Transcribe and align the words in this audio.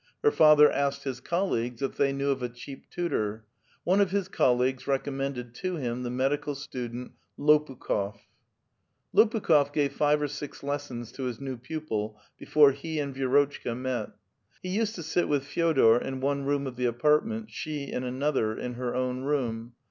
Her 0.23 0.31
father 0.31 0.71
asked 0.71 1.03
his 1.03 1.19
colleagues 1.19 1.83
if 1.83 1.95
they 1.95 2.11
knew 2.11 2.31
of 2.31 2.41
a 2.41 2.49
cheap 2.49 2.89
tutor. 2.89 3.45
One 3.83 4.01
of 4.01 4.09
his 4.09 4.27
colleagues 4.27 4.87
recommended 4.87 5.53
to 5.53 5.75
him 5.75 6.01
the 6.01 6.09
medical 6.09 6.55
student 6.55 7.11
Ix)pakh6f. 7.37 8.17
Lopnkli6f 9.13 9.71
gave 9.71 9.93
five 9.93 10.19
or 10.19 10.27
six 10.27 10.63
lessons 10.63 11.11
to 11.11 11.25
his 11.25 11.39
new 11.39 11.55
pupil 11.55 12.19
before 12.39 12.71
he 12.71 12.97
and 12.97 13.13
Vierotchka 13.13 13.77
met. 13.77 14.09
He 14.63 14.69
used 14.69 14.95
to 14.95 15.03
sit 15.03 15.27
with 15.27 15.43
Feodor 15.45 16.01
in 16.01 16.19
one 16.19 16.45
room 16.45 16.65
of 16.65 16.77
the 16.77 16.85
apartment, 16.85 17.51
she 17.51 17.83
in 17.83 18.03
another, 18.03 18.57
in 18.57 18.73
her 18.73 18.95
own 18.95 19.21
room. 19.25 19.73